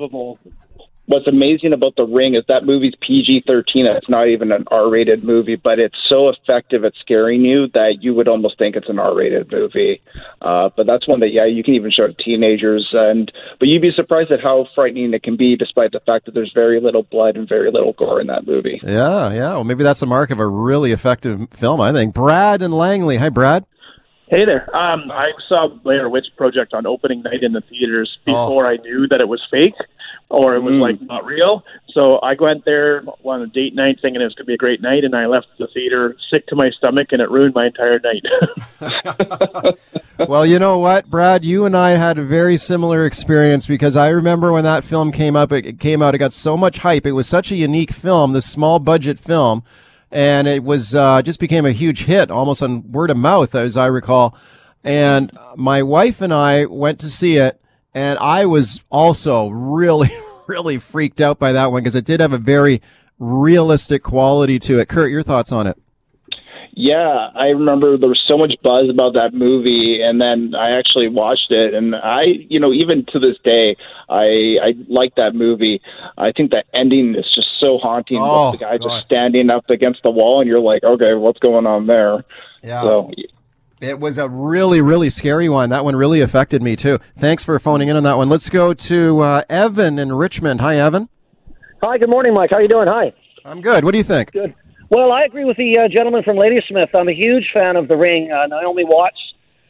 [1.06, 3.86] What's amazing about The Ring is that movie's PG 13.
[3.88, 7.98] It's not even an R rated movie, but it's so effective at scaring you that
[8.00, 10.02] you would almost think it's an R rated movie.
[10.42, 12.88] Uh, but that's one that, yeah, you can even show to teenagers.
[12.94, 13.30] and
[13.60, 16.54] But you'd be surprised at how frightening it can be, despite the fact that there's
[16.56, 18.80] very little blood and very little gore in that movie.
[18.82, 19.52] Yeah, yeah.
[19.52, 21.82] Well, maybe that's the mark of a really effective film.
[21.82, 22.14] I think.
[22.14, 23.18] Brad and Langley.
[23.18, 23.66] Hi, Brad.
[24.34, 24.76] Hey there.
[24.76, 29.08] Um, I saw Blair Witch Project on opening night in the theaters before I knew
[29.10, 29.76] that it was fake
[30.30, 31.64] or it was like not real.
[31.92, 34.58] So I went there on a date night thinking it was going to be a
[34.58, 37.68] great night, and I left the theater sick to my stomach, and it ruined my
[37.68, 39.78] entire night.
[40.28, 41.46] well, you know what, Brad?
[41.46, 45.36] You and I had a very similar experience because I remember when that film came
[45.36, 45.52] up.
[45.52, 46.16] It came out.
[46.16, 47.06] It got so much hype.
[47.06, 49.64] It was such a unique film, this small budget film,
[50.14, 53.76] and it was uh, just became a huge hit, almost on word of mouth, as
[53.76, 54.38] I recall.
[54.84, 57.60] And my wife and I went to see it,
[57.96, 60.12] and I was also really,
[60.48, 62.80] really freaked out by that one because it did have a very
[63.18, 64.88] realistic quality to it.
[64.88, 65.78] Kurt, your thoughts on it?
[66.76, 71.08] Yeah, I remember there was so much buzz about that movie, and then I actually
[71.08, 73.76] watched it, and I, you know, even to this day,
[74.10, 75.82] I I like that movie.
[76.18, 78.18] I think that ending is just so haunting.
[78.20, 78.90] Oh, the guy God.
[78.90, 82.26] just standing up against the wall, and you're like, okay, what's going on there?
[82.64, 82.82] Yeah.
[82.82, 83.12] So
[83.80, 85.70] It was a really, really scary one.
[85.70, 86.98] That one really affected me too.
[87.16, 88.30] Thanks for phoning in on that one.
[88.30, 90.62] Let's go to uh, Evan in Richmond.
[90.62, 91.08] Hi, Evan.
[91.84, 92.50] Hi, good morning, Mike.
[92.50, 92.88] How you doing?
[92.88, 93.14] Hi.
[93.46, 93.84] I'm good.
[93.84, 94.32] What do you think?
[94.32, 94.56] Good.
[94.94, 96.94] Well, I agree with the uh, gentleman from Ladysmith.
[96.94, 98.32] I'm a huge fan of The Ring.
[98.32, 99.18] Uh, Naomi Watts.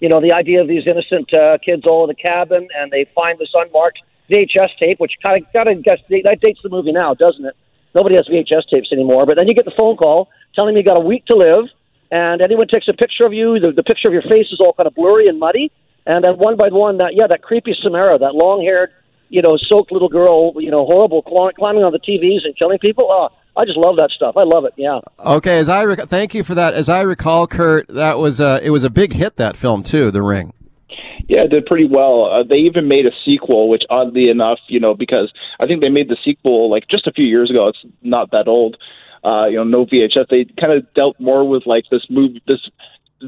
[0.01, 3.07] You know the idea of these innocent uh, kids all in the cabin, and they
[3.15, 3.99] find this unmarked
[4.29, 7.55] VHS tape, which kind of got to guess that dates the movie now, doesn't it?
[7.95, 9.25] Nobody has VHS tapes anymore.
[9.25, 11.71] But then you get the phone call telling me you got a week to live,
[12.11, 14.73] and anyone takes a picture of you, the, the picture of your face is all
[14.73, 15.71] kind of blurry and muddy,
[16.05, 18.91] and then one by one, that yeah, that creepy Samara, that long-haired,
[19.29, 23.07] you know, soaked little girl, you know, horrible, climbing on the TVs and killing people.
[23.09, 24.35] Oh, I just love that stuff.
[24.35, 24.73] I love it.
[24.77, 24.99] Yeah.
[25.19, 26.73] Okay, as I rec- thank you for that.
[26.73, 30.11] As I recall, Kurt, that was uh, it was a big hit that film too,
[30.11, 30.53] The Ring.
[31.27, 32.25] Yeah, it did pretty well.
[32.25, 35.89] Uh, they even made a sequel, which oddly enough, you know, because I think they
[35.89, 37.67] made the sequel like just a few years ago.
[37.67, 38.77] It's not that old.
[39.23, 40.27] Uh, you know, no VHS.
[40.29, 42.59] They kind of dealt more with like this move, this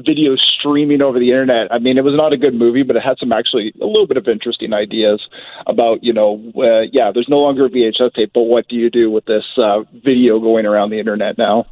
[0.04, 1.72] video streaming over the internet.
[1.72, 4.06] I mean, it was not a good movie, but it had some actually a little
[4.06, 5.20] bit of interesting ideas
[5.66, 8.90] about, you know, uh, yeah, there's no longer a VHS tape, but what do you
[8.90, 11.66] do with this uh, video going around the internet now?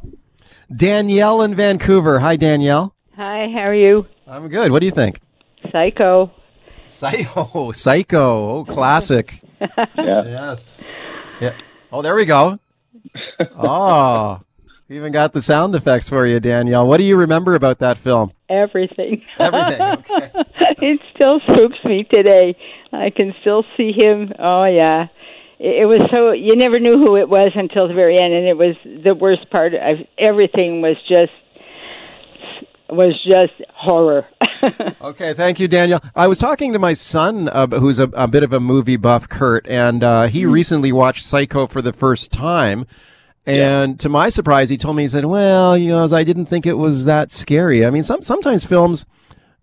[0.75, 2.19] Danielle in Vancouver.
[2.19, 2.93] Hi, Danielle.
[3.15, 4.07] Hi, how are you?
[4.27, 4.71] I'm good.
[4.71, 5.21] What do you think?
[5.71, 6.31] Psycho.
[6.87, 7.71] Psycho.
[7.71, 8.49] Psycho.
[8.49, 9.41] Oh, classic.
[9.61, 10.23] yeah.
[10.25, 10.83] Yes.
[11.39, 11.55] Yeah.
[11.91, 12.59] Oh, there we go.
[13.39, 14.41] Oh,
[14.87, 16.87] we even got the sound effects for you, Danielle.
[16.87, 18.31] What do you remember about that film?
[18.49, 19.23] Everything.
[19.39, 19.81] Everything.
[20.05, 20.31] Okay.
[20.87, 22.55] it still spooks me today.
[22.91, 24.31] I can still see him.
[24.39, 25.07] Oh yeah.
[25.59, 28.47] It, it was so you never knew who it was until the very end, and
[28.47, 29.73] it was the worst part.
[29.73, 31.31] Of, everything was just
[32.89, 34.25] was just horror.
[35.01, 35.99] Okay, thank you, Daniel.
[36.15, 39.29] I was talking to my son, uh, who's a, a bit of a movie buff,
[39.29, 42.87] Kurt, and uh, he recently watched Psycho for the first time.
[43.45, 46.65] And to my surprise, he told me, he said, well, you know, I didn't think
[46.65, 47.85] it was that scary.
[47.85, 49.05] I mean, some, sometimes films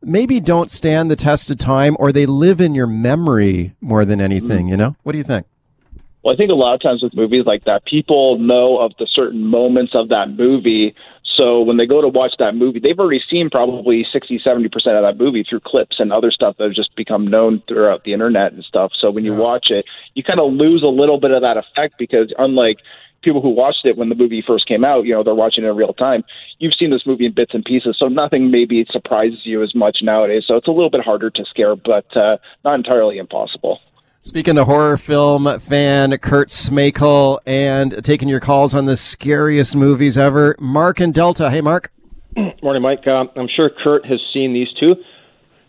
[0.03, 4.21] maybe don't stand the test of time or they live in your memory more than
[4.21, 4.69] anything, mm-hmm.
[4.69, 4.97] you know?
[5.03, 5.47] What do you think?
[6.23, 9.09] Well, I think a lot of times with movies like that, people know of the
[9.13, 10.95] certain moments of that movie.
[11.37, 15.03] So when they go to watch that movie, they've already seen probably 60, 70% of
[15.03, 18.53] that movie through clips and other stuff that have just become known throughout the internet
[18.53, 18.93] and stuff.
[19.01, 21.95] So when you watch it, you kind of lose a little bit of that effect
[21.99, 22.79] because unlike
[23.23, 25.69] people who watched it when the movie first came out, you know, they're watching it
[25.69, 26.25] in real time.
[26.59, 29.99] You've seen this movie in bits and pieces, so nothing maybe surprises you as much
[30.03, 30.45] nowadays.
[30.47, 33.81] So it's a little bit harder to scare, but uh, not entirely impossible.
[34.25, 40.17] Speaking of horror film fan Kurt Smakel and taking your calls on the scariest movies
[40.17, 41.51] ever, Mark and Delta.
[41.51, 41.93] Hey, Mark.
[42.63, 43.05] Morning, Mike.
[43.09, 44.95] Um, I'm sure Kurt has seen these two.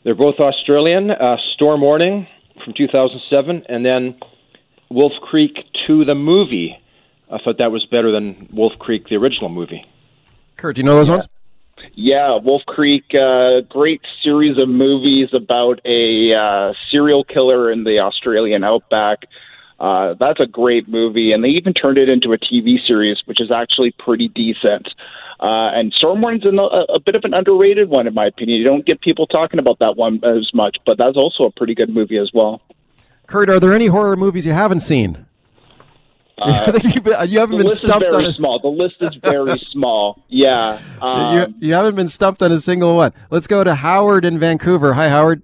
[0.04, 1.10] They're both Australian.
[1.10, 2.28] Uh, Storm Warning
[2.64, 4.16] from 2007, and then
[4.90, 6.80] Wolf Creek 2, the movie.
[7.32, 9.86] I thought that was better than Wolf Creek, the original movie.
[10.58, 11.28] Kurt, do you know those ones?
[11.96, 18.00] Yeah, Wolf Creek, uh, great series of movies about a uh, serial killer in the
[18.00, 19.26] Australian outback.
[19.80, 23.42] Uh, that's a great movie, and they even turned it into a TV series, which
[23.42, 24.88] is actually pretty decent.
[25.40, 26.50] Uh, and Storm Warning's a,
[26.94, 28.58] a bit of an underrated one, in my opinion.
[28.58, 31.76] You don't get people talking about that one as much, but that's also a pretty
[31.76, 32.62] good movie as well.
[33.28, 35.26] Kurt, are there any horror movies you haven't seen?
[36.44, 38.60] Uh, you haven't the been list stumped is very on a, small.
[38.60, 40.24] The list is very small.
[40.30, 40.80] Yeah.
[41.00, 43.14] Um, you, you haven't been stumped on a single one.
[43.30, 44.94] Let's go to Howard in Vancouver.
[44.94, 45.44] Hi, Howard.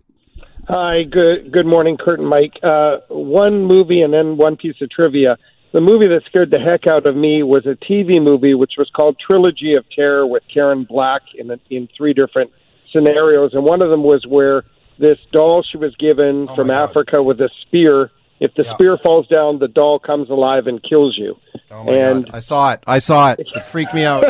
[0.67, 2.59] Hi, good good morning, Kurt and Mike.
[2.61, 5.37] Uh, one movie and then one piece of trivia.
[5.71, 8.89] The movie that scared the heck out of me was a TV movie which was
[8.95, 12.51] called Trilogy of Terror with Karen Black in in three different
[12.91, 14.63] scenarios, and one of them was where
[14.99, 18.11] this doll she was given Oh from Africa with a spear.
[18.39, 21.35] If the spear falls down, the doll comes alive and kills you.
[21.71, 22.35] Oh my and God.
[22.35, 22.83] I saw it.
[22.87, 23.39] I saw it.
[23.39, 24.23] It freaked me out.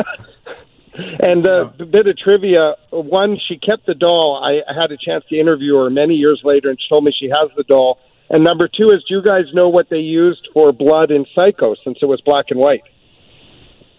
[1.20, 2.74] and uh, a bit of trivia.
[2.90, 4.42] One, she kept the doll.
[4.42, 7.28] I had a chance to interview her many years later, and she told me she
[7.28, 7.98] has the doll.
[8.30, 11.74] And number two is, do you guys know what they used for blood in Psycho
[11.84, 12.82] since it was black and white?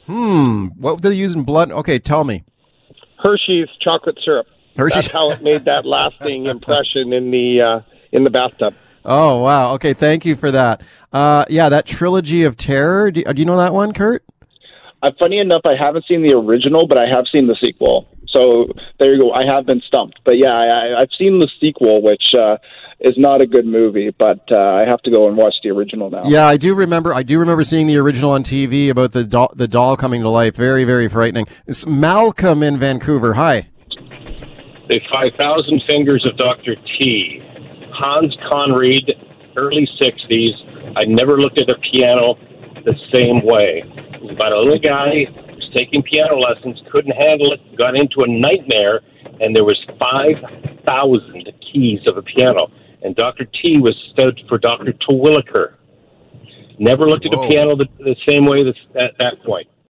[0.07, 0.67] Hmm.
[0.77, 1.71] What were they using blood?
[1.71, 2.43] Okay, tell me.
[3.21, 4.47] Hershey's chocolate syrup.
[4.77, 7.79] Hershey's- That's how it made that lasting impression in the uh,
[8.11, 8.73] in the bathtub.
[9.03, 9.73] Oh wow.
[9.75, 10.81] Okay, thank you for that.
[11.11, 13.11] Uh, yeah, that trilogy of terror.
[13.11, 14.23] Do, do you know that one, Kurt?
[15.03, 18.07] Uh, funny enough, I haven't seen the original, but I have seen the sequel.
[18.27, 18.67] So
[18.99, 19.31] there you go.
[19.31, 20.19] I have been stumped.
[20.23, 22.57] But yeah, I, I've seen the sequel, which uh,
[22.99, 26.09] is not a good movie, but uh, I have to go and watch the original
[26.09, 26.23] now.
[26.25, 27.13] Yeah, I do remember.
[27.13, 30.29] I do remember seeing the original on TV about the doll, the doll coming to
[30.29, 30.55] life.
[30.55, 31.47] Very, very frightening.
[31.65, 33.33] It's Malcolm in Vancouver.
[33.33, 33.67] Hi.
[34.87, 36.75] The 5,000 Fingers of Dr.
[36.97, 37.41] T.
[37.93, 39.11] Hans Conried,
[39.55, 40.97] early 60s.
[40.97, 42.35] I never looked at a piano
[42.85, 43.83] the same way.
[43.85, 47.95] It was about a little guy who was taking piano lessons, couldn't handle it, got
[47.95, 49.01] into a nightmare,
[49.39, 52.67] and there was 5,000 keys of a piano.
[53.03, 53.45] And Dr.
[53.45, 54.93] T was stood for Dr.
[54.93, 55.77] Terwilliger.
[56.79, 57.45] Never looked at Whoa.
[57.45, 59.67] a piano the, the same way that's, at that point.